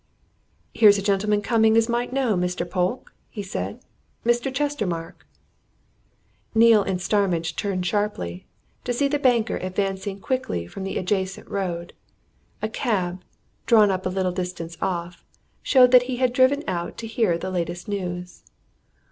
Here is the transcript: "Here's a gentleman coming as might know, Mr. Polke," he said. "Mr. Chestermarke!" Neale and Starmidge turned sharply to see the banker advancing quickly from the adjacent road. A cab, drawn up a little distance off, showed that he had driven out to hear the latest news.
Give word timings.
"Here's 0.73 0.97
a 0.97 1.01
gentleman 1.03 1.43
coming 1.43 1.77
as 1.77 1.87
might 1.87 2.11
know, 2.11 2.35
Mr. 2.35 2.67
Polke," 2.67 3.13
he 3.29 3.43
said. 3.43 3.79
"Mr. 4.25 4.51
Chestermarke!" 4.51 5.23
Neale 6.55 6.81
and 6.81 6.99
Starmidge 6.99 7.55
turned 7.55 7.85
sharply 7.85 8.47
to 8.83 8.93
see 8.93 9.07
the 9.07 9.19
banker 9.19 9.57
advancing 9.57 10.19
quickly 10.19 10.65
from 10.65 10.85
the 10.85 10.97
adjacent 10.97 11.47
road. 11.47 11.93
A 12.63 12.67
cab, 12.67 13.21
drawn 13.67 13.91
up 13.91 14.07
a 14.07 14.09
little 14.09 14.31
distance 14.31 14.75
off, 14.81 15.23
showed 15.61 15.91
that 15.91 16.01
he 16.09 16.15
had 16.15 16.33
driven 16.33 16.63
out 16.67 16.97
to 16.97 17.05
hear 17.05 17.37
the 17.37 17.51
latest 17.51 17.87
news. 17.87 18.41